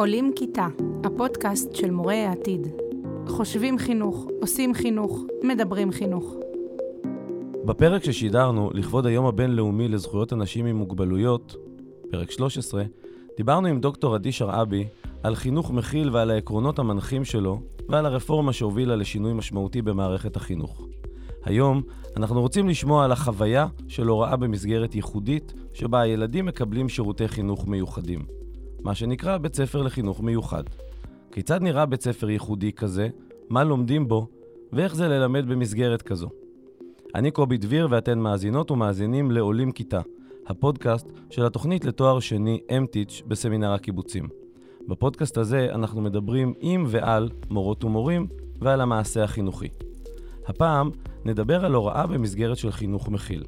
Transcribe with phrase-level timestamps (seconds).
[0.00, 0.66] עולים כיתה,
[1.04, 2.66] הפודקאסט של מורי העתיד.
[3.26, 6.34] חושבים חינוך, עושים חינוך, מדברים חינוך.
[7.64, 11.56] בפרק ששידרנו לכבוד היום הבינלאומי לזכויות אנשים עם מוגבלויות,
[12.10, 12.82] פרק 13,
[13.36, 14.86] דיברנו עם דוקטור עדי שרעבי
[15.22, 20.86] על חינוך מכיל ועל העקרונות המנחים שלו ועל הרפורמה שהובילה לשינוי משמעותי במערכת החינוך.
[21.44, 21.82] היום
[22.16, 28.39] אנחנו רוצים לשמוע על החוויה של הוראה במסגרת ייחודית שבה הילדים מקבלים שירותי חינוך מיוחדים.
[28.82, 30.64] מה שנקרא בית ספר לחינוך מיוחד.
[31.32, 33.08] כיצד נראה בית ספר ייחודי כזה,
[33.48, 34.26] מה לומדים בו,
[34.72, 36.28] ואיך זה ללמד במסגרת כזו.
[37.14, 40.00] אני קובי דביר ואתן מאזינות ומאזינים לעולים כיתה,
[40.46, 44.28] הפודקאסט של התוכנית לתואר שני M-Teach בסמינר הקיבוצים.
[44.88, 48.26] בפודקאסט הזה אנחנו מדברים עם ועל מורות ומורים
[48.60, 49.68] ועל המעשה החינוכי.
[50.46, 50.90] הפעם
[51.24, 53.44] נדבר על הוראה במסגרת של חינוך מכיל.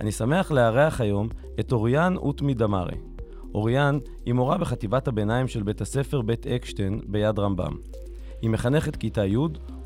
[0.00, 1.28] אני שמח לארח היום
[1.60, 3.07] את אוריאן אוטמי דמארי.
[3.54, 7.76] אוריאן היא מורה בחטיבת הביניים של בית הספר בית אקשטיין ביד רמב"ם.
[8.42, 9.36] היא מחנכת כיתה י'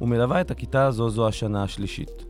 [0.00, 2.24] ומלווה את הכיתה הזו זו השנה השלישית.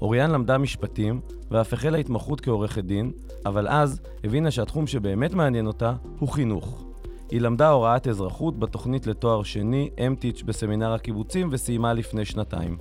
[0.00, 3.12] אוריאן למדה משפטים ואף החלה התמחות כעורכת דין,
[3.46, 6.84] אבל אז הבינה שהתחום שבאמת מעניין אותה הוא חינוך.
[7.30, 12.76] היא למדה הוראת אזרחות בתוכנית לתואר שני, אמטיץ' בסמינר הקיבוצים, וסיימה לפני שנתיים.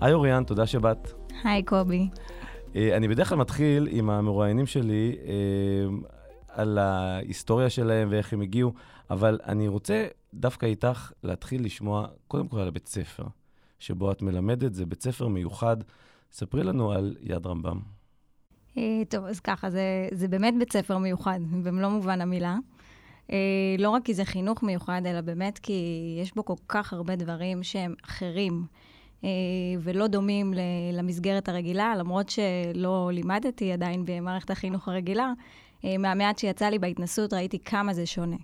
[0.00, 1.12] היי אוריאן, תודה שבאת.
[1.44, 2.08] היי קובי.
[2.76, 5.32] אה, אני בדרך כלל מתחיל עם המרואיינים שלי אה,
[6.54, 8.72] על ההיסטוריה שלהם ואיך הם הגיעו,
[9.10, 13.24] אבל אני רוצה דווקא איתך להתחיל לשמוע קודם כל על הבית ספר,
[13.78, 15.76] שבו את מלמדת, זה בית ספר מיוחד.
[16.32, 17.80] ספרי לנו על יד רמב"ם.
[18.78, 22.56] אה, טוב, אז ככה, זה, זה באמת בית ספר מיוחד, במלוא מובן המילה.
[23.32, 23.36] אה,
[23.78, 27.62] לא רק כי זה חינוך מיוחד, אלא באמת כי יש בו כל כך הרבה דברים
[27.62, 28.66] שהם אחרים.
[29.24, 29.28] אה,
[29.80, 30.54] ולא דומים
[30.92, 35.32] למסגרת הרגילה, למרות שלא לימדתי עדיין במערכת החינוך הרגילה,
[35.98, 38.36] מהמעט שיצא לי בהתנסות ראיתי כמה זה שונה.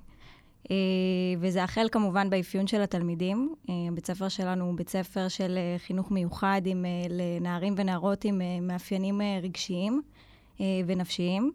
[1.38, 3.54] וזה החל כמובן באפיון של התלמידים.
[3.94, 10.02] בית ספר שלנו הוא בית ספר של חינוך מיוחד עם, לנערים ונערות עם מאפיינים רגשיים
[10.60, 11.52] ונפשיים.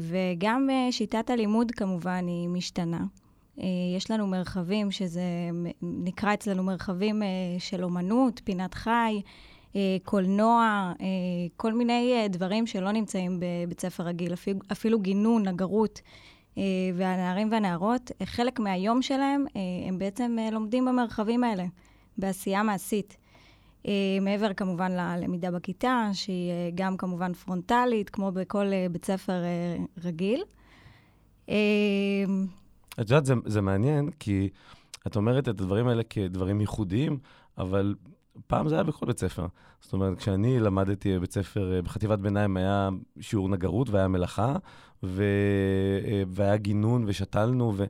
[0.00, 3.04] וגם שיטת הלימוד כמובן היא משתנה.
[3.96, 5.22] יש לנו מרחבים שזה
[5.82, 7.22] נקרא אצלנו מרחבים
[7.58, 9.20] של אומנות, פינת חי,
[10.04, 10.92] קולנוע,
[11.56, 16.00] כל מיני דברים שלא נמצאים בבית ספר רגיל, אפילו, אפילו גינון, נגרות.
[16.94, 19.44] והנערים והנערות, חלק מהיום שלהם,
[19.88, 21.64] הם בעצם לומדים במרחבים האלה,
[22.18, 23.16] בעשייה מעשית.
[24.20, 29.42] מעבר כמובן ללמידה בכיתה, שהיא גם כמובן פרונטלית, כמו בכל בית ספר
[30.04, 30.42] רגיל.
[31.44, 31.54] את
[32.98, 34.48] יודעת, זה, זה מעניין, כי
[35.06, 37.18] את אומרת את הדברים האלה כדברים ייחודיים,
[37.58, 37.94] אבל
[38.46, 39.46] פעם זה היה בכל בית ספר.
[39.80, 42.88] זאת אומרת, כשאני למדתי בבית ספר, בחטיבת ביניים היה
[43.20, 44.56] שיעור נגרות והיה מלאכה,
[45.02, 45.24] ו...
[46.26, 47.84] והיה גינון ושתלנו, ו...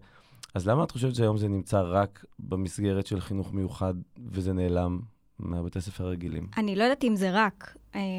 [0.55, 3.95] אז למה את חושבת שהיום זה נמצא רק במסגרת של חינוך מיוחד
[4.31, 5.01] וזה נעלם
[5.39, 6.47] מהבתי ספר הרגילים?
[6.57, 7.77] אני לא יודעת אם זה רק,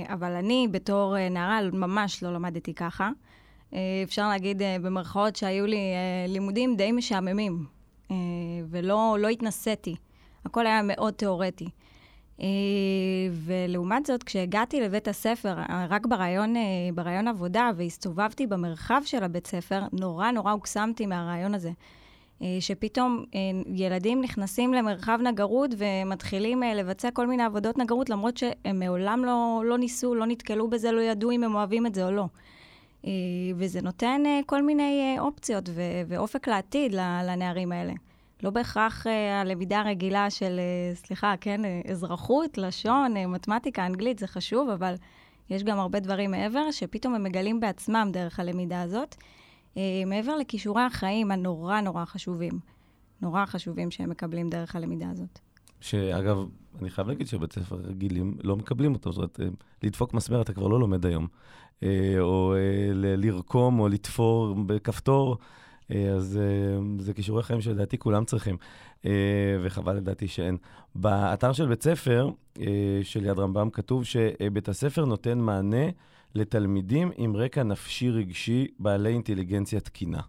[0.07, 3.09] אבל אני בתור נערה ממש לא למדתי ככה.
[4.03, 5.93] אפשר להגיד במרכאות שהיו לי
[6.27, 7.65] לימודים די משעממים,
[8.69, 9.95] ולא לא התנסיתי.
[10.45, 11.69] הכל היה מאוד תיאורטי.
[13.31, 15.55] ולעומת זאת, כשהגעתי לבית הספר,
[15.89, 16.53] רק ברעיון,
[16.95, 21.71] ברעיון עבודה, והסתובבתי במרחב של הבית ספר, נורא נורא הוקסמתי מהרעיון הזה.
[22.59, 23.23] שפתאום
[23.75, 29.77] ילדים נכנסים למרחב נגרות ומתחילים לבצע כל מיני עבודות נגרות, למרות שהם מעולם לא, לא
[29.77, 32.25] ניסו, לא נתקלו בזה, לא ידעו אם הם אוהבים את זה או לא.
[33.55, 35.69] וזה נותן כל מיני אופציות
[36.07, 37.93] ואופק לעתיד לנערים האלה.
[38.44, 39.09] לא בהכרח uh,
[39.41, 44.96] הלמידה הרגילה של, uh, סליחה, כן, uh, אזרחות, לשון, מתמטיקה, אנגלית, זה חשוב, אבל
[45.50, 49.16] יש גם הרבה דברים מעבר, שפתאום הם מגלים בעצמם דרך הלמידה הזאת,
[50.06, 52.53] מעבר לכישורי החיים הנורא נורא חשובים,
[53.22, 55.40] נורא חשובים שהם מקבלים דרך הלמידה הזאת.
[55.81, 56.38] שאגב,
[56.81, 60.68] אני חייב להגיד שבית ספר רגילים לא מקבלים אותו, זאת אומרת, לדפוק מסמר אתה כבר
[60.68, 61.28] לא לומד היום,
[62.19, 62.56] או
[62.94, 65.38] לרקום או לתפור בכפתור.
[66.16, 66.40] אז
[67.00, 68.58] זה כישורי חיים שלדעתי כולם צריכים,
[69.64, 70.58] וחבל לדעתי שאין.
[70.96, 72.29] באתר של בית ספר
[73.03, 75.85] של יד רמב"ם כתוב שבית הספר נותן מענה
[76.35, 80.22] לתלמידים עם רקע נפשי רגשי בעלי אינטליגנציה תקינה.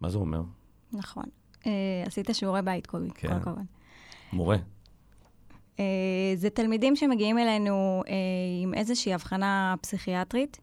[0.00, 0.42] מה זה אומר?
[0.92, 1.24] נכון.
[2.06, 3.28] עשית שיעורי בית, קובי, כן.
[3.28, 3.64] כל הכבוד.
[4.32, 4.56] מורה.
[6.34, 8.02] זה תלמידים שמגיעים אלינו
[8.62, 10.60] עם איזושהי הבחנה פסיכיאטרית,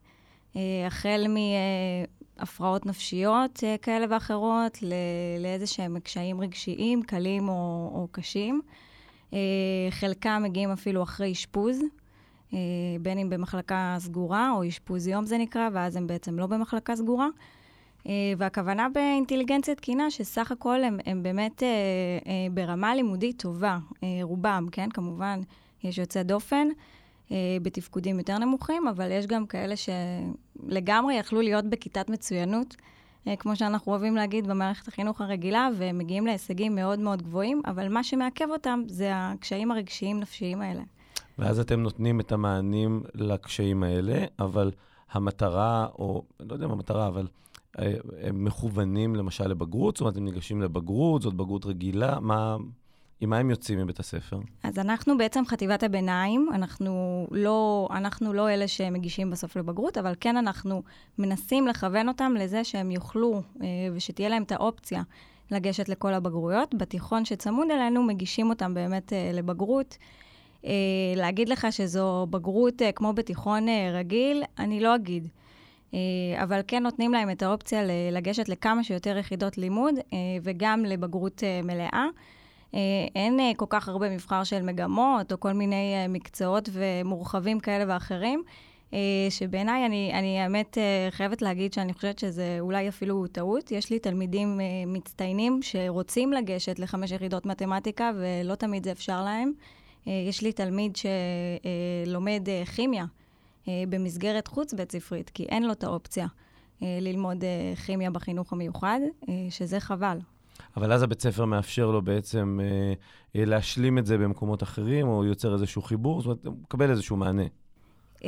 [0.87, 1.27] החל.
[2.39, 4.77] הפרעות נפשיות כאלה ואחרות,
[5.39, 8.61] לאיזה שהם קשיים רגשיים, קלים או, או קשים.
[9.89, 11.79] חלקם מגיעים אפילו אחרי אשפוז,
[13.01, 17.27] בין אם במחלקה סגורה או אשפוז יום זה נקרא, ואז הם בעצם לא במחלקה סגורה.
[18.37, 21.63] והכוונה באינטליגנציה תקינה, שסך הכל הם, הם באמת
[22.51, 23.77] ברמה לימודית טובה,
[24.21, 24.89] רובם, כן?
[24.89, 25.39] כמובן,
[25.83, 26.67] יש יוצא דופן.
[27.61, 32.75] בתפקודים יותר נמוכים, אבל יש גם כאלה שלגמרי יכלו להיות בכיתת מצוינות,
[33.39, 38.03] כמו שאנחנו אוהבים להגיד במערכת החינוך הרגילה, והם מגיעים להישגים מאוד מאוד גבוהים, אבל מה
[38.03, 40.81] שמעכב אותם זה הקשיים הרגשיים-נפשיים האלה.
[41.37, 44.71] ואז אתם נותנים את המענים לקשיים האלה, אבל
[45.11, 47.27] המטרה, או לא יודע מה המטרה, אבל
[47.79, 49.95] אה, הם מכוונים למשל לבגרות?
[49.95, 52.19] זאת אומרת, הם ניגשים לבגרות, זאת בגרות רגילה?
[52.19, 52.57] מה...
[53.21, 54.39] עם מה הם יוצאים מבית הספר?
[54.63, 60.37] אז אנחנו בעצם חטיבת הביניים, אנחנו לא, אנחנו לא אלה שמגישים בסוף לבגרות, אבל כן
[60.37, 60.83] אנחנו
[61.17, 65.03] מנסים לכוון אותם לזה שהם יוכלו אה, ושתהיה להם את האופציה
[65.51, 66.75] לגשת לכל הבגרויות.
[66.75, 69.97] בתיכון שצמוד אלינו מגישים אותם באמת אה, לבגרות.
[70.65, 70.71] אה,
[71.15, 75.27] להגיד לך שזו בגרות כמו בתיכון רגיל, אני לא אגיד.
[76.43, 77.81] אבל כן נותנים להם את האופציה
[78.11, 79.95] לגשת לכמה שיותר יחידות לימוד
[80.43, 82.07] וגם לבגרות מלאה.
[82.73, 82.79] אה,
[83.15, 87.93] אין אה, כל כך הרבה מבחר של מגמות, או כל מיני אה, מקצועות ומורחבים כאלה
[87.93, 88.43] ואחרים,
[89.29, 90.77] שבעיניי, אני, אני האמת
[91.09, 93.71] חייבת להגיד שאני חושבת שזה אולי אפילו טעות.
[93.71, 99.51] יש לי תלמידים מצטיינים שרוצים לגשת לחמש יחידות מתמטיקה, ולא תמיד זה אפשר להם.
[100.05, 100.97] יש לי תלמיד
[102.05, 103.05] שלומד כימיה
[103.67, 106.27] במסגרת חוץ-בית ספרית, כי אין לו את האופציה
[106.81, 107.43] ללמוד
[107.85, 108.99] כימיה בחינוך המיוחד,
[109.49, 110.17] שזה חבל.
[110.77, 112.93] אבל אז הבית ספר מאפשר לו בעצם אה,
[113.35, 117.17] אה, להשלים את זה במקומות אחרים, או יוצר איזשהו חיבור, זאת אומרת, הוא מקבל איזשהו
[117.17, 117.43] מענה.
[118.17, 118.19] Uh,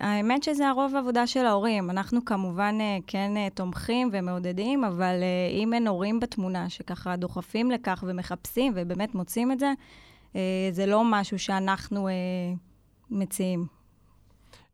[0.00, 1.90] האמת שזה הרוב העבודה של ההורים.
[1.90, 7.70] אנחנו כמובן uh, כן uh, תומכים ומעודדים, אבל uh, אם אין הורים בתמונה שככה דוחפים
[7.70, 9.72] לכך ומחפשים ובאמת מוצאים את זה,
[10.32, 10.36] uh,
[10.72, 12.12] זה לא משהו שאנחנו uh,
[13.10, 13.75] מציעים.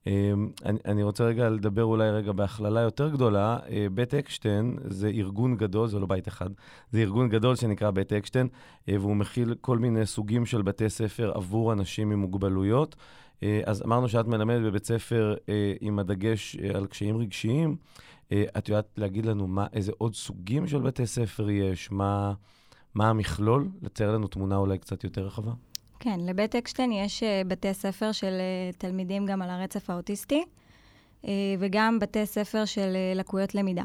[0.07, 0.49] אמ,
[0.85, 3.59] אני, רוצה רגע לדבר אולי רגע בהכללה יותר גדולה.
[3.69, 6.51] אה, בית אקשטיין זה ארגון גדול, זה לא בית אחד,
[6.91, 8.49] זה ארגון גדול שנקרא בית אקשטיין,
[8.89, 12.97] אה, והוא מכיל כל מיני סוגים של בתי ספר עבור אנשים עם מוגבלויות.
[13.43, 15.35] אה, אז אמרנו שאת מלמדת בבית ספר
[15.81, 17.77] עם הדגש על קשיים רגשיים.
[18.59, 21.91] את יודעת להגיד לנו מה, איזה עוד סוגים של בתי ספר יש?
[21.91, 22.33] מה,
[22.95, 23.69] מה המכלול?
[23.83, 25.53] לצייר לנו תמונה אולי קצת יותר רחבה.
[26.05, 28.33] כן, לבית אקשטיין יש uh, בתי ספר של
[28.73, 30.45] uh, תלמידים גם על הרצף האוטיסטי,
[31.23, 31.27] uh,
[31.59, 33.83] וגם בתי ספר של לקויות למידה.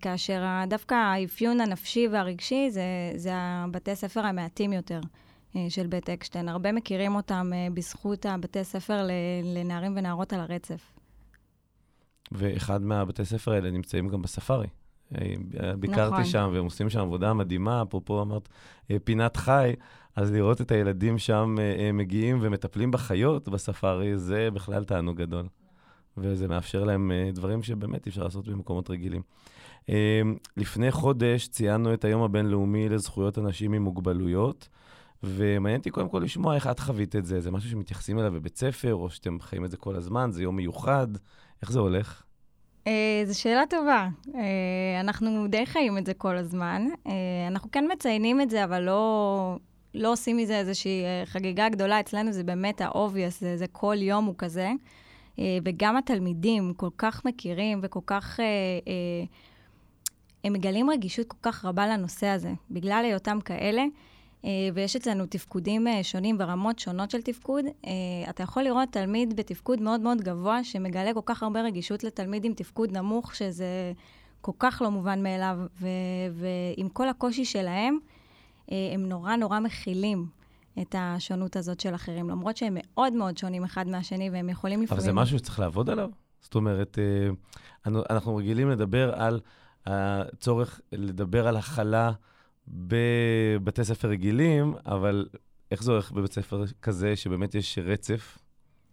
[0.00, 2.82] כאשר דווקא האפיון הנפשי והרגשי זה,
[3.16, 5.00] זה הבתי ספר המעטים יותר
[5.68, 6.48] של בית אקשטיין.
[6.48, 9.08] הרבה מכירים אותם בזכות הבתי ספר
[9.44, 10.80] לנערים ונערות על הרצף.
[12.32, 14.68] ואחד מהבתי ספר האלה נמצאים גם בספארי.
[15.78, 16.24] ביקרתי נכון.
[16.24, 18.48] שם, והם עושים שם עבודה מדהימה, אפרופו אמרת
[19.04, 19.74] פינת חי,
[20.18, 25.46] אז לראות את הילדים שם אה, אה, מגיעים ומטפלים בחיות בספארי, זה בכלל תענוג גדול.
[26.16, 29.22] וזה מאפשר להם אה, דברים שבאמת אפשר לעשות במקומות רגילים.
[30.56, 34.68] לפני חודש ציינו את היום הבינלאומי לזכויות אנשים עם מוגבלויות,
[35.22, 37.40] ומעניין אותי קודם כל לשמוע איך את חווית את זה.
[37.40, 40.56] זה משהו שמתייחסים אליו בבית ספר, או שאתם חיים את זה כל הזמן, זה יום
[40.56, 41.08] מיוחד,
[41.62, 42.22] איך זה הולך?
[43.26, 44.08] זו שאלה טובה.
[45.00, 46.86] אנחנו די חיים את זה כל הזמן.
[47.48, 49.56] אנחנו כן מציינים את זה, אבל לא,
[49.94, 54.24] לא עושים מזה איזושהי אה, חגיגה גדולה, אצלנו זה באמת ה-obvious, זה, זה כל יום
[54.24, 54.70] הוא כזה.
[55.38, 58.40] אה, וגם התלמידים כל כך מכירים וכל כך...
[58.40, 59.24] אה,
[60.44, 63.84] הם מגלים רגישות כל כך רבה לנושא הזה, בגלל היותם כאלה.
[64.74, 67.64] ויש אצלנו תפקודים שונים ורמות שונות של תפקוד.
[68.30, 72.52] אתה יכול לראות תלמיד בתפקוד מאוד מאוד גבוה, שמגלה כל כך הרבה רגישות לתלמיד עם
[72.52, 73.92] תפקוד נמוך, שזה
[74.40, 75.58] כל כך לא מובן מאליו,
[76.32, 77.98] ועם כל הקושי שלהם,
[78.72, 80.26] אה, הם נורא נורא מכילים
[80.80, 84.98] את השונות הזאת של אחרים, למרות שהם מאוד מאוד שונים אחד מהשני, והם יכולים לפעמים...
[84.98, 86.10] אבל זה משהו שצריך לעבוד עליו?
[86.40, 89.40] זאת אומרת, אה, אנחנו רגילים לדבר על
[89.86, 92.12] הצורך לדבר על הכלה
[92.70, 95.28] בבתי ספר רגילים, אבל
[95.70, 98.38] איך זה הולך בבית ספר כזה, שבאמת יש רצף?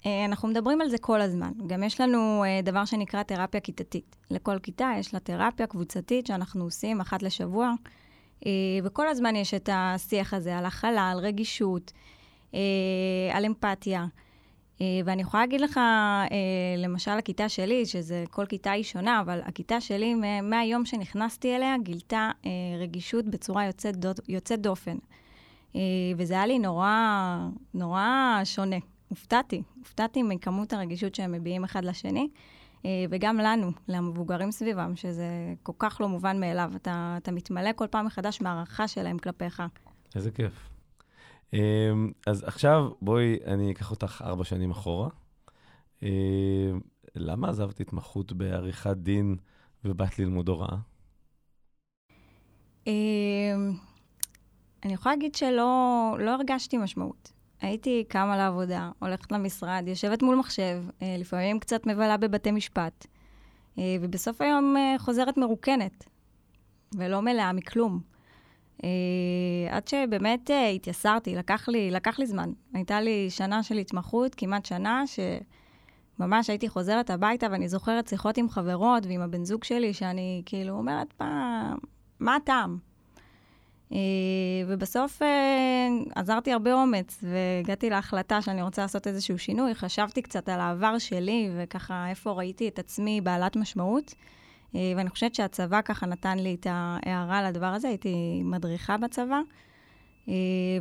[0.05, 1.51] אה, אנחנו מדברים על זה כל הזמן.
[1.67, 4.15] גם יש לנו דבר שנקרא תרפיה כיתתית.
[4.31, 7.73] לכל כיתה יש לה תרפיה קבוצתית שאנחנו עושים אחת לשבוע.
[8.45, 8.51] אה,
[8.83, 11.91] וכל הזמן יש את השיח הזה על הכלה, על רגישות,
[12.53, 12.59] אה,
[13.31, 14.05] על אמפתיה.
[14.81, 15.79] אה, ואני יכולה להגיד לך,
[16.77, 22.31] למשל, הכיתה שלי, שזה, כל כיתה היא שונה, אבל הכיתה שלי, מהיום שנכנסתי אליה, גילתה
[22.79, 23.95] רגישות בצורה יוצאת,
[24.27, 24.97] יוצאת דופן.
[26.17, 27.37] וזה היה לי נורא,
[27.73, 28.77] נורא שונה.
[29.09, 32.27] הופתעתי, הופתעתי מכמות הרגישות שהם מביעים אחד לשני.
[32.85, 35.25] אה, וגם לנו, למבוגרים סביבם, שזה
[35.63, 36.71] כל כך לא מובן מאליו.
[36.75, 39.63] אתה, אתה מתמלא כל פעם מחדש מהערכה שלהם כלפיך.
[40.15, 40.69] איזה כיף.
[41.53, 45.09] אמ, אז עכשיו, בואי, אני אקח אותך ארבע שנים אחורה.
[46.03, 46.79] אמ,
[47.15, 49.35] למה עזבת התמחות בעריכת דין
[49.85, 50.77] ובאת ללמוד הוראה?
[52.87, 53.73] אמ,
[54.83, 57.31] אני יכולה להגיד שלא לא הרגשתי משמעות.
[57.61, 63.07] הייתי קמה לעבודה, הולכת למשרד, יושבת מול מחשב, אה, לפעמים קצת מבלה בבתי משפט,
[63.79, 66.05] אה, ובסוף היום אה, חוזרת מרוקנת,
[66.97, 68.14] ולא מלאה מכלום.
[69.71, 72.51] עד שבאמת התייסרתי, לקח לי, לקח לי זמן.
[72.73, 75.03] הייתה לי שנה של התמחות, כמעט שנה,
[76.17, 80.73] שממש הייתי חוזרת הביתה, ואני זוכרת שיחות עם חברות ועם הבן זוג שלי, שאני כאילו
[80.73, 81.73] אומרת, מה,
[82.19, 82.77] מה הטעם?
[83.91, 83.97] אה,
[84.67, 89.75] ובסוף אה, עזרתי הרבה אומץ, והגעתי להחלטה שאני רוצה לעשות איזשהו שינוי.
[89.75, 94.13] חשבתי קצת על העבר שלי, וככה איפה ראיתי את עצמי בעלת משמעות.
[94.75, 99.39] אה, ואני חושבת שהצבא ככה נתן לי את ההערה לדבר הזה, הייתי מדריכה בצבא.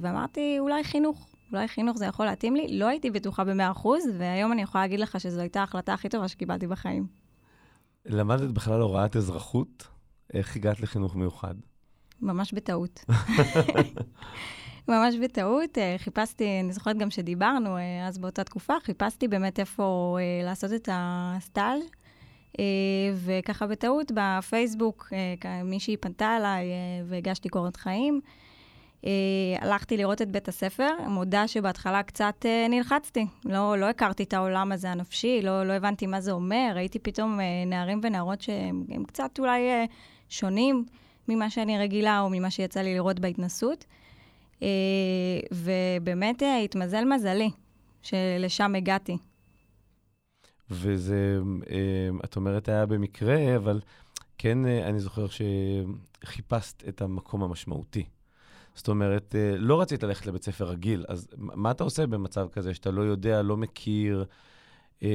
[0.00, 2.78] ואמרתי, אולי חינוך, אולי חינוך זה יכול להתאים לי.
[2.78, 3.86] לא הייתי בטוחה ב-100%,
[4.18, 7.06] והיום אני יכולה להגיד לך שזו הייתה ההחלטה הכי טובה שקיבלתי בחיים.
[8.06, 9.88] למדת בכלל הוראת אזרחות?
[10.34, 11.54] איך הגעת לחינוך מיוחד?
[12.20, 13.04] ממש בטעות.
[14.88, 15.78] ממש בטעות.
[15.78, 20.72] אה, חיפשתי, אני זוכרת גם שדיברנו אה, אז באותה תקופה, חיפשתי באמת איפה אה, לעשות
[20.72, 21.82] את הסטאז'.
[23.14, 25.12] וככה בטעות בפייסבוק
[25.64, 26.66] מישהי פנתה אליי
[27.04, 28.20] והגשתי קורות חיים.
[29.60, 33.26] הלכתי לראות את בית הספר, מודה שבהתחלה קצת נלחצתי.
[33.44, 36.72] לא, לא הכרתי את העולם הזה הנפשי, לא, לא הבנתי מה זה אומר.
[36.74, 39.60] ראיתי פתאום נערים ונערות שהם קצת אולי
[40.28, 40.84] שונים.
[41.28, 43.84] ממה שאני רגילה או ממה שיצא לי לראות בהתנסות.
[44.62, 44.68] אה,
[45.52, 47.50] ובאמת אה, התמזל מזלי
[48.02, 49.16] שלשם הגעתי.
[50.70, 51.38] וזה,
[51.70, 53.80] אה, את אומרת, היה במקרה, אבל
[54.38, 55.26] כן, אני זוכר
[56.24, 58.04] שחיפשת את המקום המשמעותי.
[58.74, 62.90] זאת אומרת, לא רצית ללכת לבית ספר רגיל, אז מה אתה עושה במצב כזה שאתה
[62.90, 64.24] לא יודע, לא מכיר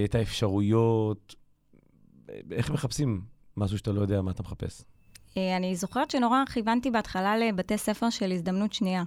[0.06, 1.36] את האפשרויות?
[2.51, 3.22] איך מחפשים
[3.58, 4.84] משהו שאתה לא יודע מה אתה מחפש?
[5.38, 9.03] אה, אני זוכרת שנורא כיוונתי בהתחלה לבתי ספר של הזדמנות שנייה,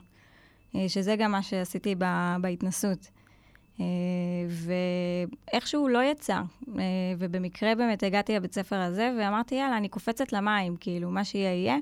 [0.77, 1.95] אה, שזה גם מה שעשיתי
[2.41, 3.11] בהתנסות.
[3.81, 3.85] אה,
[5.53, 6.41] ואיכשהו לא יצא,
[7.19, 11.77] ובמקרה באמת הגעתי לבית ספר הזה, ואמרתי, יאללה, אני קופצת למים, כאילו, מה שיהיה יהיה.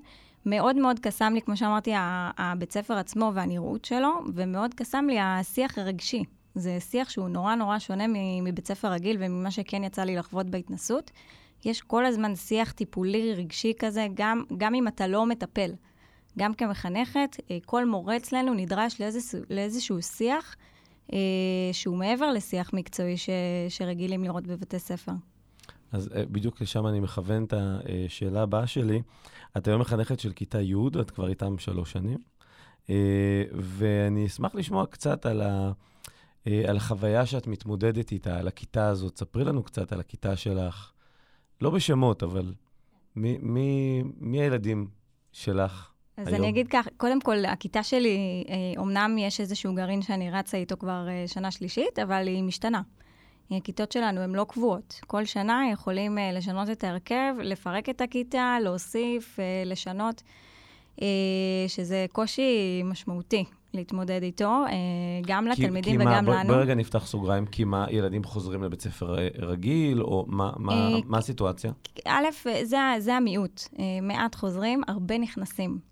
[0.47, 1.93] מאוד מאוד קסם לי, כמו שאמרתי,
[2.39, 6.25] הבית ספר עצמו והנראות שלו, ומאוד קסם לי השיח הרגשי.
[6.55, 8.05] זה שיח שהוא נורא נורא שונה
[8.43, 11.11] מבית ספר רגיל וממה שכן יצא לי לחוות בהתנסות.
[11.65, 15.71] יש כל הזמן שיח טיפולי רגשי כזה, גם, גם אם אתה לא מטפל.
[16.39, 20.70] גם כמחנכת, אה, כל מורה אצלנו נדרש לאיזשהו, לאיזשהו שיח אה,
[21.73, 23.31] שהוא מעבר לשיח מקצועי ש,
[23.69, 25.13] שרגילים לראות בבתי ספר.
[25.93, 29.03] אז אה, בדיוק לשם אני מכוון את השאלה הבאה שלי.
[29.57, 32.19] את היום מחנכת של כיתה י', את כבר איתם שלוש שנים,
[33.53, 35.73] ואני אשמח לשמוע קצת על, ה,
[36.47, 39.19] על החוויה שאת מתמודדת איתה, על הכיתה הזאת.
[39.19, 40.93] ספרי לנו קצת על הכיתה שלך.
[41.61, 42.55] לא בשמות, אבל
[43.17, 44.89] מי, מי, מי הילדים
[45.33, 45.91] שלך
[46.21, 46.41] אז היום?
[46.41, 48.45] אני אגיד כך, קודם כל, הכיתה שלי,
[48.77, 52.83] אומנם אה, יש איזשהו גרעין שאני רצה איתו כבר אה, שנה שלישית, אבל היא משתנה.
[53.51, 55.01] הכיתות שלנו הן לא קבועות.
[55.07, 60.23] כל שנה יכולים אה, לשנות את ההרכב, לפרק את הכיתה, להוסיף, לשנות,
[61.69, 63.45] שזה קושי משמעותי.
[63.75, 64.73] להתמודד איתו, אה,
[65.27, 66.49] גם כי, לתלמידים כי וגם מה, לנו.
[66.49, 70.73] בואי רגע נפתח סוגריים, כי מה, ילדים חוזרים לבית ספר אה, רגיל, או מה, מה,
[70.73, 71.73] אה, מה הסיטואציה?
[72.07, 72.25] א',
[72.65, 73.63] זה, זה המיעוט.
[74.03, 75.90] מעט חוזרים, הרבה נכנסים.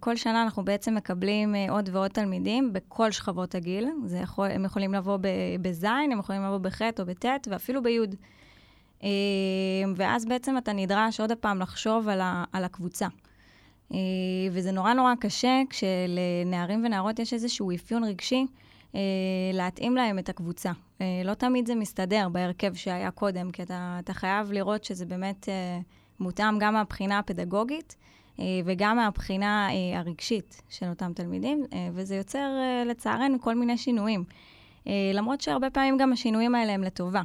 [0.00, 3.88] כל שנה אנחנו בעצם מקבלים עוד ועוד תלמידים בכל שכבות הגיל.
[4.04, 5.18] זה יכול, הם יכולים לבוא
[5.62, 7.98] בז', הם יכולים לבוא בח' או בט', ואפילו בי'.
[9.96, 13.06] ואז בעצם אתה נדרש עוד פעם לחשוב על, ה, על הקבוצה.
[13.94, 13.98] אה,
[14.52, 18.46] וזה נורא נורא קשה כשלנערים ונערות יש איזשהו אפיון רגשי,
[18.94, 19.00] אה,
[19.52, 20.72] להתאים להם את הקבוצה.
[21.00, 25.48] אה, לא תמיד זה מסתדר בהרכב שהיה קודם, כי אתה, אתה חייב לראות שזה באמת
[26.20, 27.96] מותאם גם מהבחינה הפדגוגית
[28.64, 32.48] וגם מהבחינה הרגשית של אותם תלמידים, וזה יוצר
[32.86, 34.24] לצערנו כל מיני שינויים.
[35.14, 37.22] למרות שהרבה פעמים גם השינויים האלה הם לטובה.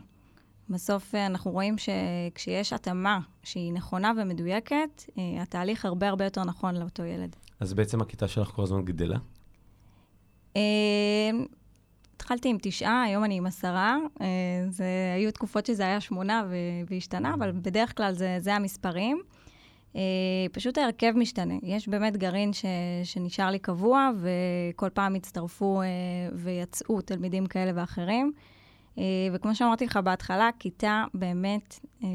[0.71, 6.75] בסוף אה, אנחנו רואים שכשיש התאמה שהיא נכונה ומדויקת, אה, התהליך הרבה הרבה יותר נכון
[6.75, 7.35] לאותו ילד.
[7.59, 9.17] אז בעצם הכיתה שלך כל הזמן גדלה?
[10.55, 10.61] אה,
[12.15, 13.97] התחלתי עם תשעה, היום אני עם עשרה.
[14.69, 16.43] זה, היו תקופות שזה היה שמונה
[16.87, 19.21] והשתנה, אבל בדרך כלל זה, זה המספרים.
[20.51, 21.53] פשוט ההרכב משתנה.
[21.63, 22.65] יש באמת גרעין ש,
[23.03, 25.81] שנשאר לי קבוע, וכל פעם הצטרפו
[26.33, 28.31] ויצאו תלמידים כאלה ואחרים.
[28.97, 32.07] אה, וכמו שאמרתי לך בהתחלה, כיתה באמת אה,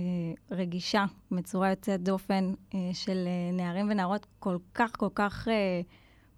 [0.50, 5.48] רגישה, בצורה יוצאת דופן, אה, של נערים ונערות כל כך, כל כך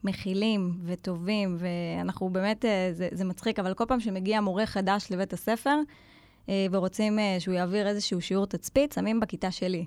[0.04, 5.70] מכילים וטובים, ואנחנו באמת, זה, זה מצחיק, אבל כל פעם שמגיע מורה חדש לבית הספר,
[5.70, 5.82] אה,
[6.70, 9.84] ורוצים אה, שהוא יעביר איזשהו שיעור תצפית, שמים בכיתה שלי.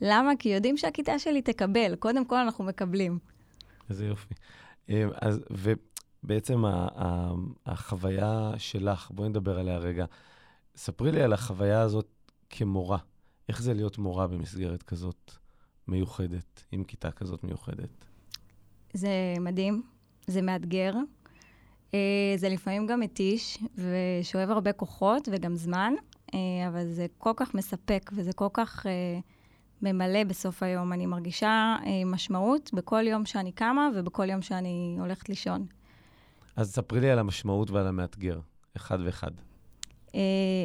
[0.00, 0.30] למה?
[0.38, 1.96] כי יודעים שהכיתה שלי תקבל.
[1.96, 3.18] קודם כל אנחנו מקבלים.
[3.90, 4.34] איזה יופי.
[4.90, 7.32] אה, אז, ובעצם ה- ה-
[7.66, 10.04] החוויה שלך, בואי נדבר עליה רגע.
[10.76, 12.08] ספרי לי על החוויה הזאת
[12.50, 12.98] כמורה.
[13.48, 15.32] איך זה להיות מורה במסגרת כזאת
[15.88, 18.04] מיוחדת, עם כיתה כזאת מיוחדת?
[18.92, 19.82] זה מדהים,
[20.26, 20.92] זה מאתגר.
[21.94, 25.94] אה, זה לפעמים גם מתיש ושואב הרבה כוחות וגם זמן,
[26.34, 28.92] אה, אבל זה כל כך מספק וזה כל כך אה,
[29.82, 30.92] ממלא בסוף היום.
[30.92, 35.66] אני מרגישה משמעות בכל יום שאני קמה ובכל יום שאני הולכת לישון.
[36.56, 38.40] אז ספרי לי על המשמעות ועל המאתגר,
[38.76, 39.30] אחד ואחד.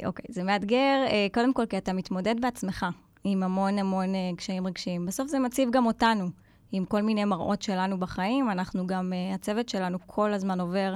[0.06, 2.86] אוקיי, זה מאתגר, קודם כל כי אתה מתמודד בעצמך
[3.24, 5.06] עם המון המון קשיים רגשיים.
[5.06, 6.30] בסוף זה מציב גם אותנו.
[6.72, 8.52] עם כל מיני מראות שלנו בחיים.
[8.52, 10.96] אנחנו גם, uh, הצוות שלנו כל הזמן עובר,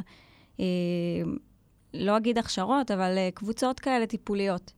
[0.58, 0.62] uh,
[1.94, 4.74] לא אגיד הכשרות, אבל uh, קבוצות כאלה טיפוליות.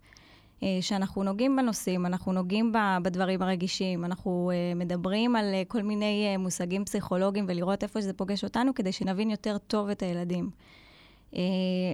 [0.82, 2.74] שאנחנו נוגעים בנושאים, אנחנו נוגעים
[3.04, 8.92] בדברים הרגישים, אנחנו מדברים על כל מיני מושגים פסיכולוגיים ולראות איפה שזה פוגש אותנו, כדי
[8.92, 10.50] שנבין יותר טוב את הילדים.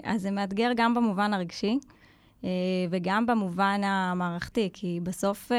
[0.03, 1.79] אז זה מאתגר גם במובן הרגשי.
[2.89, 5.51] וגם במובן המערכתי, כי בסוף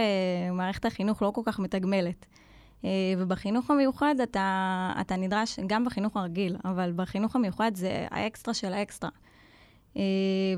[0.53, 2.27] מערכת החינוך לא כל כך מתגמלת.
[2.85, 8.73] אה, ובחינוך המיוחד אתה, אתה נדרש, גם בחינוך הרגיל, אבל בחינוך המיוחד זה האקסטרה של
[8.73, 9.11] האקסטרה.
[9.97, 10.03] אה,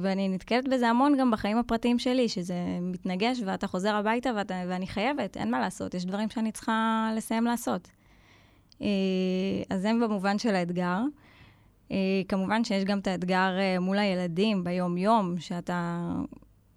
[0.00, 4.86] ואני נתקלת בזה המון גם בחיים הפרטיים שלי, שזה מתנגש ואתה חוזר הביתה ואתה, ואני
[4.86, 7.88] חייבת, אין מה לעשות, יש דברים שאני צריכה לסיים לעשות.
[8.82, 8.86] אה,
[9.70, 10.98] אז זה במובן של האתגר.
[12.28, 13.50] כמובן שיש גם את האתגר
[13.80, 16.10] מול הילדים ביום-יום, שאתה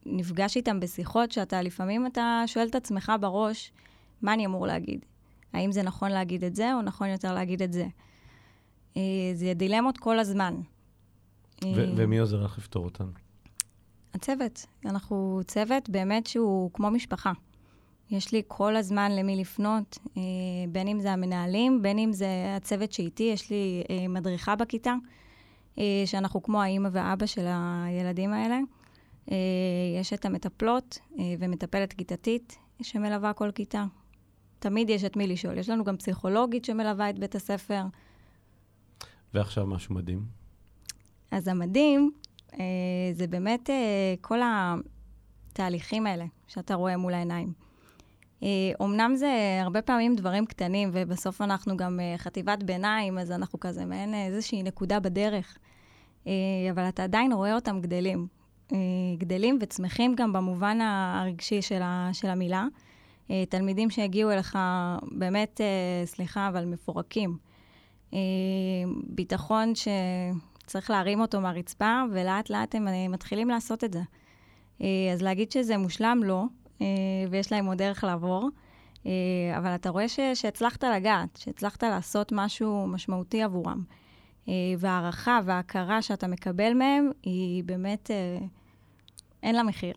[0.06, 3.72] נפגש איתם בשיחות, שאתה לפעמים אתה שואל את עצמך בראש,
[4.22, 5.06] מה אני אמור להגיד?
[5.54, 7.88] האם זה נכון להגיד את זה, או נכון יותר להגיד את זה.
[8.98, 10.56] אה, זה דילמות כל הזמן.
[11.64, 13.06] ו- אה, ומי עוזר לך לפתור אותן?
[14.14, 14.66] הצוות.
[14.86, 17.32] אנחנו צוות באמת שהוא כמו משפחה.
[18.12, 20.22] יש לי כל הזמן למי לפנות, אה,
[20.70, 22.28] בין אם זה המנהלים, בין אם זה
[22.58, 24.96] הצוות שאיתי, יש לי מדריכה בכיתה,
[26.06, 28.60] שאנחנו כמו האימא והאבא של הילדים האלה.
[30.00, 31.00] יש את המטפלות
[31.40, 33.86] ומטפלת כיתתית שמלווה כל כיתה.
[34.60, 35.58] תמיד יש את מי לשאול.
[35.58, 37.82] יש לנו גם פסיכולוגית שמלווה את בית הספר.
[39.34, 40.26] ועכשיו משהו מדהים.
[41.32, 42.12] אז המדהים
[42.54, 42.66] אה,
[43.14, 44.40] זה באמת אה, כל
[45.54, 47.54] התהליכים האלה שאתה רואה מול העיניים.
[48.44, 48.48] אה,
[48.80, 53.86] אומנם זה הרבה פעמים דברים קטנים, ובסוף אנחנו גם אה, חטיבת ביניים, אז אנחנו כזה
[53.86, 55.58] מעין איזושהי נקודה בדרך.
[56.28, 56.32] אה,
[56.72, 58.28] אבל אתה עדיין רואה אותם גדלים.
[58.74, 58.78] אה,
[59.18, 62.62] גדלים וצמחים גם במובן הרגשי של, ה, של המילה.
[62.62, 62.87] אה,
[63.50, 64.58] תלמידים שהגיעו אליך
[65.12, 67.38] באמת, אה, סליחה, אבל מפורקים.
[68.14, 68.20] אה,
[69.04, 74.02] ביטחון שצריך להרים אותו מהרצפה, ולאט לאט הם מתחילים לעשות את זה.
[75.14, 76.44] אז להגיד שזה מושלם, לא,
[77.30, 78.50] ויש להם עוד דרך לעבור.
[79.58, 83.84] אבל אתה רואה ש, שהצלחת לגעת, שהצלחת לעשות משהו משמעותי עבורם.
[84.78, 88.12] והערכה וההכרה שאתה מקבל מהם, היא באמת,
[89.44, 89.94] אין לה מחיר.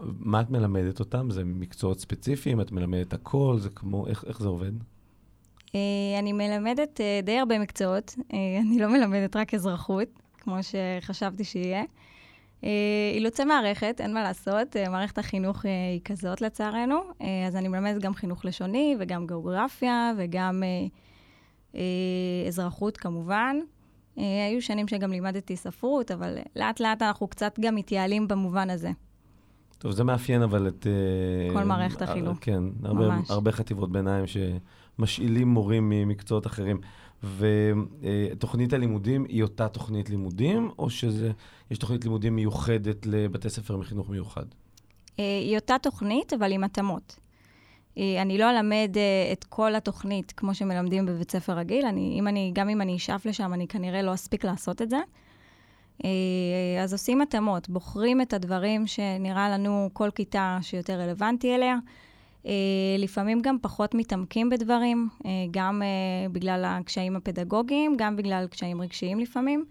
[0.00, 1.30] מה את מלמדת אותם?
[1.30, 2.60] זה מקצועות ספציפיים?
[2.60, 3.56] את מלמדת הכל?
[3.58, 4.72] זה כמו, איך, איך זה עובד?
[5.66, 5.72] Uh,
[6.18, 8.14] אני מלמדת uh, די הרבה מקצועות.
[8.18, 10.08] Uh, אני לא מלמדת רק אזרחות,
[10.38, 11.82] כמו שחשבתי שיהיה.
[13.14, 16.96] אילוצי מערכת, אין מה לעשות, מערכת החינוך היא כזאת לצערנו.
[17.46, 20.62] אז אני מלמדת גם חינוך לשוני וגם גיאוגרפיה וגם
[22.48, 23.56] אזרחות כמובן.
[24.16, 28.90] היו שנים שגם לימדתי ספרות, אבל לאט לאט אנחנו קצת גם מתייעלים במובן הזה.
[29.78, 30.86] טוב, זה מאפיין אבל את...
[30.86, 32.38] אה, כל מערכת החינוך.
[32.40, 33.30] כן, הרבה, ממש.
[33.30, 36.80] הרבה חטיבות ביניים שמשאילים מורים ממקצועות אחרים.
[37.38, 44.44] ותוכנית הלימודים היא אותה תוכנית לימודים, או שיש תוכנית לימודים מיוחדת לבתי ספר מחינוך מיוחד?
[45.18, 47.16] אה, היא אותה תוכנית, אבל עם התאמות.
[47.98, 48.96] אה, אני לא אלמד
[49.32, 51.86] את כל התוכנית כמו שמלמדים בבית ספר רגיל.
[51.86, 54.98] אני, אם אני, גם אם אני אשאף לשם, אני כנראה לא אספיק לעשות את זה.
[56.04, 61.76] אה, אז עושים התאמות, בוחרים את הדברים שנראה לנו כל כיתה שיותר רלוונטי אליה.
[62.46, 62.52] אה,
[62.98, 65.82] לפעמים גם פחות מתעמקים בדברים, אה, גם
[66.32, 69.64] בגלל הקשיים הפדגוגיים, גם בגלל קשיים רגשיים לפעמים,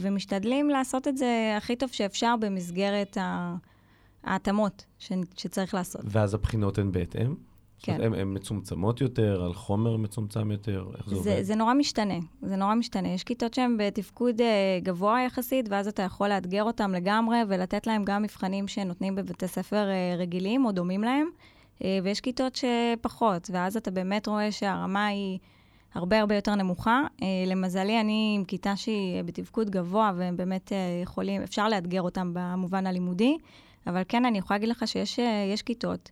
[0.00, 3.16] ומשתדלים לעשות את זה הכי טוב שאפשר במסגרת
[4.24, 4.84] ההתאמות
[5.36, 6.02] שצריך לעשות.
[6.04, 7.34] ואז הבחינות הן בהתאם?
[7.82, 8.14] כן.
[8.14, 10.86] הן מצומצמות יותר, על חומר מצומצם יותר?
[10.98, 11.42] איך זה, זה עובד?
[11.42, 13.08] זה נורא משתנה, זה נורא משתנה.
[13.08, 14.44] יש כיתות שהן בתפקוד uh,
[14.82, 19.88] גבוה יחסית, ואז אתה יכול לאתגר אותן לגמרי ולתת להן גם מבחנים שנותנים בבתי ספר
[19.88, 21.26] uh, רגילים או דומים להם,
[21.78, 25.38] uh, ויש כיתות שפחות, ואז אתה באמת רואה שהרמה היא
[25.94, 27.02] הרבה הרבה יותר נמוכה.
[27.22, 32.30] אה, למזלי, אני עם כיתה שהיא בתפקוד גבוה, והם באמת אה, יכולים, אפשר לאתגר אותם
[32.34, 33.36] במובן הלימודי,
[33.86, 36.10] אבל כן, אני יכולה להגיד לך שיש אה, כיתות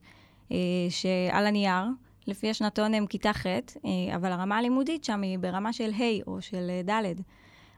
[0.88, 1.84] שעל הנייר,
[2.26, 3.46] לפי השנתון הם כיתה ח',
[4.14, 7.02] אבל הרמה הלימודית שם היא ברמה של ה' או של ד'.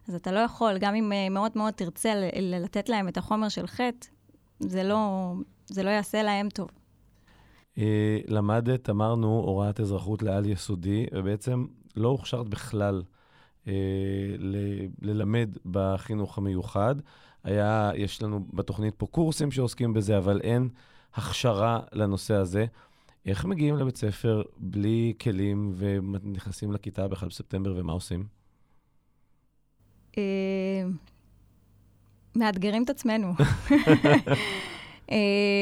[0.09, 3.81] אז אתה לא יכול, גם אם מאוד מאוד תרצה לתת להם את החומר של ח',
[4.59, 5.33] זה לא,
[5.67, 6.69] זה לא יעשה להם טוב.
[8.29, 13.03] למדת, אמרנו, הוראת אזרחות לעל-יסודי, ובעצם לא הוכשרת בכלל
[13.69, 13.73] אה,
[14.39, 16.95] ל- ללמד בחינוך המיוחד.
[17.45, 20.69] היה, יש לנו בתוכנית פה קורסים שעוסקים בזה, אבל אין
[21.15, 22.67] הכשרה לנושא הזה.
[23.27, 28.25] איך מגיעים לבית ספר בלי כלים ונכנסים לכיתה ב-1 בספטמבר, ומה עושים?
[30.19, 30.23] אה,
[32.37, 33.33] מאתגרים את עצמנו.
[35.11, 35.17] אה,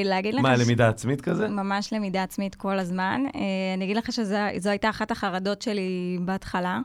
[0.05, 0.43] להגיד לך...
[0.43, 1.49] מה, למידה עצמית כזה?
[1.49, 3.23] ממש למידה עצמית כל הזמן.
[3.35, 3.41] אה,
[3.77, 6.81] אני אגיד לך שזו הייתה אחת החרדות שלי בהתחלה,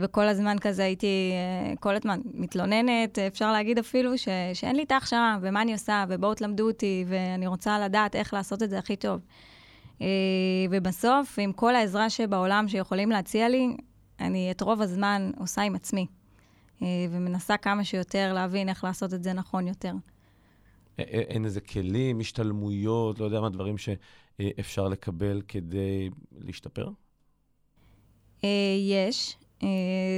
[0.00, 1.32] וכל הזמן כזה הייתי,
[1.80, 6.34] כל הזמן מתלוננת, אפשר להגיד אפילו ש, שאין לי את ההכשרה, ומה אני עושה, ובואו
[6.34, 9.20] תלמדו אותי, ואני רוצה לדעת איך לעשות את זה הכי טוב.
[10.70, 13.76] ובסוף, עם כל העזרה שבעולם שיכולים להציע לי,
[14.20, 16.06] אני את רוב הזמן עושה עם עצמי,
[16.82, 19.92] ומנסה כמה שיותר להבין איך לעשות את זה נכון יותר.
[20.98, 26.88] אין איזה כלים, השתלמויות, לא יודע מה, דברים שאפשר לקבל כדי להשתפר?
[28.44, 28.48] אה,
[28.90, 29.36] יש.
[29.62, 29.68] אה,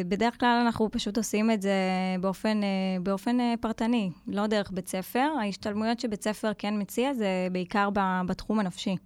[0.08, 1.72] בדרך כלל אנחנו פשוט עושים את זה
[2.20, 2.68] באופן, אה,
[3.02, 5.28] באופן פרטני, לא דרך בית ספר.
[5.40, 7.88] ההשתלמויות שבית ספר כן מציע זה בעיקר
[8.26, 8.96] בתחום הנפשי.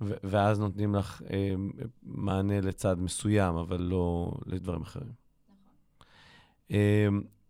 [0.00, 1.54] ואז נותנים לך אה,
[2.02, 5.12] מענה לצד מסוים, אבל לא לדברים אחרים.
[5.48, 5.58] נכון.
[6.70, 7.08] אה,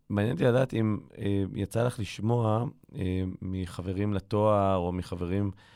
[0.08, 5.75] מעניין אותי לדעת אם אה, יצא לך לשמוע אה, מחברים לתואר או מחברים אה,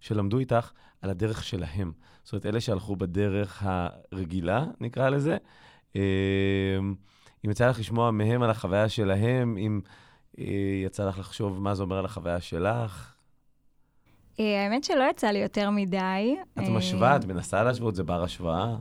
[0.00, 0.70] שלמדו איתך
[1.02, 1.92] על הדרך שלהם.
[2.22, 5.36] זאת אומרת, אלה שהלכו בדרך הרגילה, נקרא לזה.
[5.96, 6.00] אה,
[7.44, 9.80] אם יצא לך לשמוע מהם על החוויה שלהם, אם
[10.38, 10.44] אה,
[10.84, 13.14] יצא לך לחשוב מה זה אומר על החוויה שלך.
[14.40, 16.36] אה, האמת שלא יצא לי יותר מדי.
[16.58, 18.76] את משווה, את מנסה להשוות, זה בר השוואה?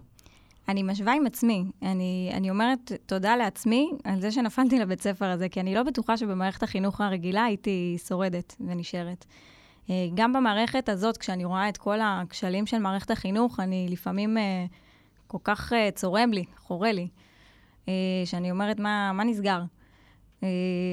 [0.68, 1.66] אני משווה עם עצמי.
[1.82, 6.18] אני, אני אומרת תודה לעצמי על זה שנפלתי לבית ספר הזה, כי אני לא בטוחה
[6.18, 9.26] שבמערכת החינוך הרגילה הייתי שורדת ונשארת.
[9.90, 14.66] אה, גם במערכת הזאת, כשאני רואה את כל הכשלים של מערכת החינוך, אני לפעמים אה,
[15.28, 17.08] כל כך אה, צורם לי, חורה לי,
[18.26, 19.62] שאני אומרת, מה, מה נסגר?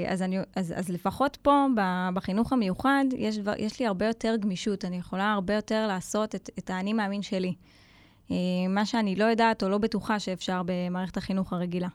[0.09, 1.67] אז, אני, אז, אז לפחות פה,
[2.15, 4.85] בחינוך המיוחד, יש, יש לי הרבה יותר גמישות.
[4.85, 7.55] אני יכולה הרבה יותר לעשות את, את האני מאמין שלי.
[8.69, 11.89] מה שאני לא יודעת או לא בטוחה שאפשר במערכת החינוך הרגילה.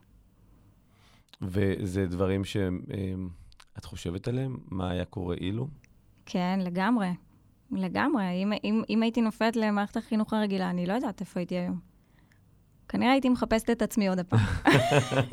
[1.42, 4.58] וזה דברים שאת חושבת עליהם?
[4.70, 5.68] מה היה קורה אילו?
[6.34, 7.10] כן, לגמרי.
[7.72, 8.24] לגמרי.
[8.44, 11.80] אם, אם, אם הייתי נופלת למערכת החינוך הרגילה, אני לא יודעת איפה הייתי היום.
[12.90, 14.40] כנראה הייתי מחפשת את עצמי עוד הפעם.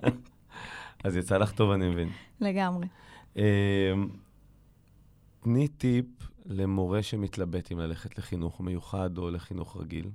[1.04, 2.08] אז יצא לך טוב, אני מבין.
[2.40, 2.86] לגמרי.
[3.36, 3.92] אה,
[5.40, 6.06] תני טיפ
[6.46, 10.10] למורה שמתלבט אם ללכת לחינוך מיוחד או לחינוך רגיל.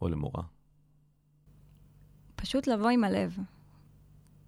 [0.00, 0.42] או למורה?
[2.36, 3.38] פשוט לבוא עם הלב.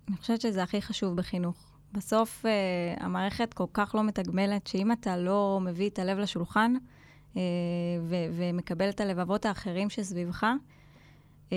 [0.09, 1.66] אני חושבת שזה הכי חשוב בחינוך.
[1.92, 7.37] בסוף uh, המערכת כל כך לא מתגמלת, שאם אתה לא מביא את הלב לשולחן uh,
[8.03, 10.46] ו- ומקבל את הלבבות האחרים שסביבך,
[11.49, 11.53] uh,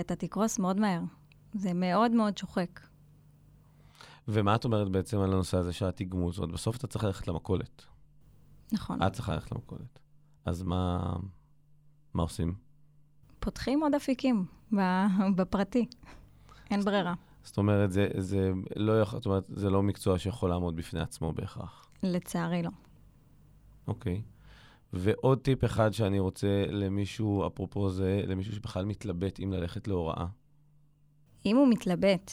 [0.00, 1.00] אתה תקרוס מאוד מהר.
[1.54, 2.80] זה מאוד מאוד שוחק.
[4.28, 6.32] ומה את אומרת בעצם על הנושא הזה של התגמול?
[6.32, 7.84] זאת בסוף אתה צריך ללכת למכולת.
[8.72, 9.02] נכון.
[9.02, 9.98] את צריכה ללכת למכולת.
[10.44, 11.12] אז מה,
[12.14, 12.54] מה עושים?
[13.40, 14.44] פותחים עוד אפיקים
[15.36, 15.86] בפרטי.
[16.70, 17.14] אין ברירה.
[17.44, 21.32] זאת אומרת, זה, זה, לא יכול, זאת אומרת, זה לא מקצוע שיכול לעמוד בפני עצמו
[21.32, 21.86] בהכרח.
[22.02, 22.70] לצערי לא.
[23.86, 24.22] אוקיי.
[24.92, 30.26] ועוד טיפ אחד שאני רוצה למישהו, אפרופו זה, למישהו שבכלל מתלבט אם ללכת להוראה.
[31.46, 32.32] אם הוא מתלבט,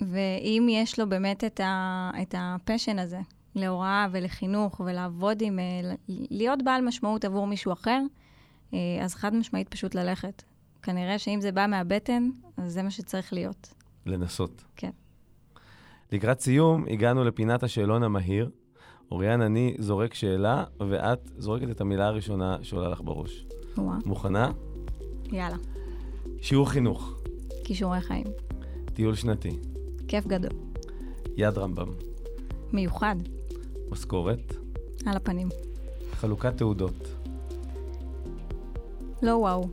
[0.00, 3.20] ואם יש לו באמת את, ה, את הפשן הזה
[3.54, 8.00] להוראה ולחינוך ולעבוד עם, אה, להיות בעל משמעות עבור מישהו אחר,
[8.74, 10.42] אה, אז חד משמעית פשוט ללכת.
[10.82, 13.74] כנראה שאם זה בא מהבטן, אז זה מה שצריך להיות.
[14.08, 14.64] לנסות.
[14.76, 14.90] כן.
[16.12, 18.50] לקראת סיום, הגענו לפינת השאלון המהיר.
[19.10, 23.46] אוריאן, אני זורק שאלה, ואת זורקת את המילה הראשונה שעולה לך בראש.
[23.76, 23.98] וואו.
[24.04, 24.50] מוכנה?
[25.32, 25.56] יאללה.
[26.40, 27.20] שיעור חינוך.
[27.64, 28.26] כישורי חיים.
[28.94, 29.58] טיול שנתי.
[30.08, 30.50] כיף גדול.
[31.36, 31.88] יד רמב"ם.
[32.72, 33.16] מיוחד.
[33.90, 34.56] משכורת.
[35.06, 35.48] על הפנים.
[36.12, 37.08] חלוקת תעודות.
[39.22, 39.68] לא וואו.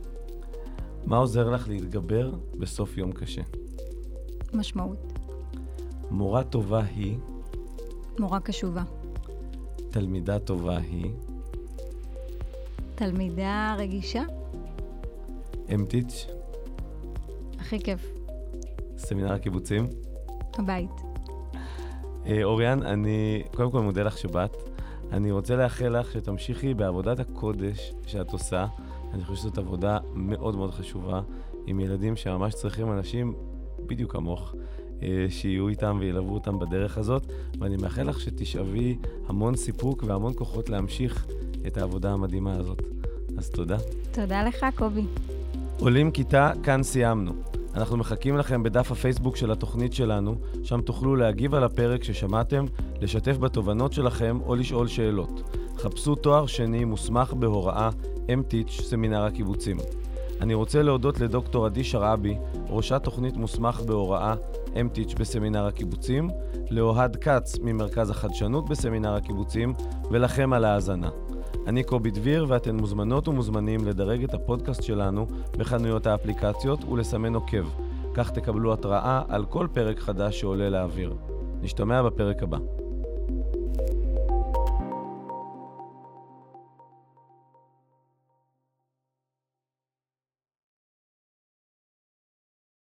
[1.06, 3.42] מה עוזר לך להתגבר בסוף יום קשה?
[4.54, 5.12] משמעות.
[6.10, 7.18] מורה טובה היא?
[8.18, 8.82] מורה קשובה.
[9.90, 11.10] תלמידה טובה היא?
[12.94, 14.22] תלמידה רגישה?
[15.74, 16.26] אמטיץ',
[17.58, 18.12] הכי כיף.
[18.98, 19.86] סמינר הקיבוצים.
[20.54, 20.90] הבית.
[22.26, 24.56] אה, אוריאן, אני קודם כל מודה לך שבאת.
[25.12, 28.66] אני רוצה לאחל לך שתמשיכי בעבודת הקודש שאת עושה.
[29.14, 31.20] אני חושב שזאת עבודה מאוד מאוד חשובה,
[31.66, 33.34] עם ילדים שממש צריכים אנשים
[33.86, 34.54] בדיוק כמוך,
[35.02, 37.26] אה, שיהיו איתם וילוו אותם בדרך הזאת,
[37.58, 38.96] ואני מאחל לך שתשאבי
[39.28, 41.26] המון סיפוק והמון כוחות להמשיך
[41.66, 42.82] את העבודה המדהימה הזאת.
[43.38, 43.76] אז תודה.
[44.12, 45.04] תודה לך, קובי.
[45.80, 47.32] עולים כיתה, כאן סיימנו.
[47.74, 52.64] אנחנו מחכים לכם בדף הפייסבוק של התוכנית שלנו, שם תוכלו להגיב על הפרק ששמעתם,
[53.00, 55.56] לשתף בתובנות שלכם או לשאול שאלות.
[55.76, 57.90] חפשו תואר שני מוסמך בהוראה
[58.28, 59.76] M-Teach סמינר הקיבוצים.
[60.40, 64.34] אני רוצה להודות לדוקטור עדי שרעבי, ראשת תוכנית מוסמך בהוראה
[64.74, 66.30] M-Teach בסמינר הקיבוצים,
[66.70, 69.74] לאוהד כץ ממרכז החדשנות בסמינר הקיבוצים,
[70.10, 71.08] ולכם על ההאזנה.
[71.66, 75.26] אני קובי דביר, ואתן מוזמנות ומוזמנים לדרג את הפודקאסט שלנו
[75.58, 77.66] בחנויות האפליקציות ולסמן עוקב.
[78.14, 81.14] כך תקבלו התראה על כל פרק חדש שעולה לאוויר.
[81.62, 82.58] נשתמע בפרק הבא.